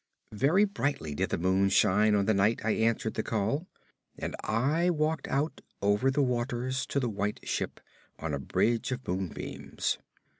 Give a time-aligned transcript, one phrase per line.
[0.33, 3.67] Very brightly did the moon shine on the night I answered the call,
[4.17, 7.79] and I walked out over the waters to the White Ship
[8.17, 9.99] on a bridge of moonbeams.